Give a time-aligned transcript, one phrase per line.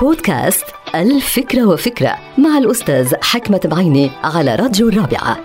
[0.00, 0.64] بودكاست
[0.94, 5.38] ألف فكرة وفكرة مع الأستاذ حكمت البعيني على راديو الرابعة.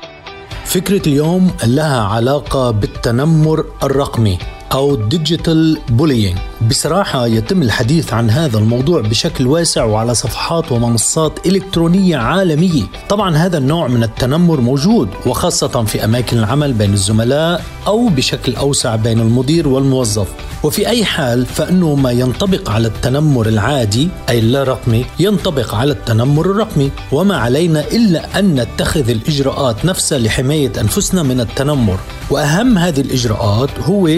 [0.65, 4.37] فكرة اليوم لها علاقة بالتنمر الرقمي.
[4.71, 6.37] أو digital bullying
[6.69, 12.83] بصراحة يتم الحديث عن هذا الموضوع بشكل واسع وعلى صفحات ومنصات إلكترونية عالمية.
[13.09, 18.95] طبعا هذا النوع من التنمر موجود وخاصة في أماكن العمل بين الزملاء أو بشكل أوسع
[18.95, 20.27] بين المدير والموظف.
[20.63, 26.45] وفي أي حال فإنه ما ينطبق على التنمر العادي أي اللا رقمي ينطبق على التنمر
[26.45, 26.91] الرقمي.
[27.11, 31.99] وما علينا إلا أن نتخذ الإجراءات نفسها لحماية أنفسنا من التنمر.
[32.29, 34.09] وأهم هذه الإجراءات هو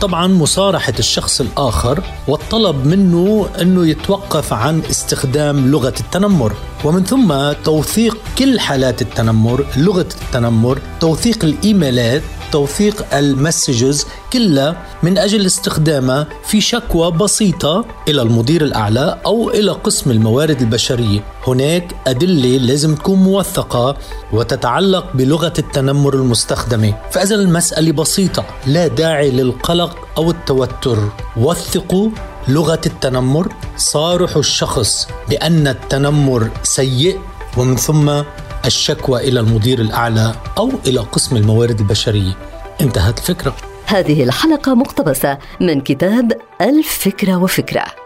[0.00, 6.52] طبعا مصارحة الشخص الآخر والطلب منه أنه يتوقف عن استخدام لغة التنمر.
[6.84, 15.46] ومن ثم توثيق كل حالات التنمر لغة التنمر توثيق الإيميلات توثيق المسجز كلها من أجل
[15.46, 21.24] استخدامها في شكوى بسيطة إلى المدير الأعلى أو إلى قسم الموارد البشرية.
[21.46, 23.96] هناك أدلة لازم تكون موثقة
[24.32, 26.94] وتتعلق بلغة التنمر المستخدمة.
[27.10, 31.08] فإذا المسألة بسيطة لا داعي للقلق أو التوتر.
[31.36, 32.10] وثقوا
[32.48, 37.18] لغة التنمر صارحوا الشخص بأن التنمر سيء
[37.56, 38.22] ومن ثم
[38.64, 42.36] الشكوى إلى المدير الأعلى أو إلى قسم الموارد البشرية.
[42.80, 43.56] انتهت الفكرة
[43.86, 47.99] هذه الحلقة مقتبسة من كتاب الفكرة وفكرة.